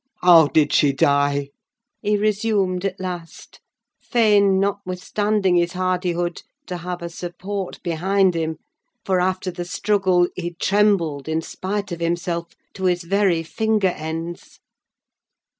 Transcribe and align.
"How 0.23 0.47
did 0.47 0.73
she 0.73 0.93
die?" 0.93 1.49
he 2.01 2.17
resumed, 2.17 2.85
at 2.85 2.99
last—fain, 2.99 4.59
notwithstanding 4.59 5.57
his 5.57 5.73
hardihood, 5.73 6.41
to 6.65 6.77
have 6.77 7.03
a 7.03 7.07
support 7.09 7.79
behind 7.83 8.33
him; 8.35 8.57
for, 9.05 9.19
after 9.19 9.51
the 9.51 9.63
struggle, 9.63 10.27
he 10.35 10.55
trembled, 10.55 11.27
in 11.29 11.43
spite 11.43 11.91
of 11.91 11.99
himself, 11.99 12.47
to 12.73 12.85
his 12.85 13.03
very 13.03 13.43
finger 13.43 13.89
ends. 13.89 14.59